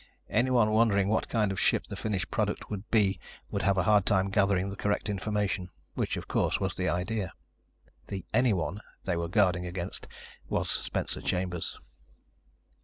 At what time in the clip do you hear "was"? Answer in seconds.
6.59-6.73, 10.49-10.71